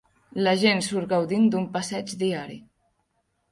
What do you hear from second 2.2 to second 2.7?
diari.